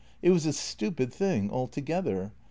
[0.23, 2.31] "It was a stupid thing altogether.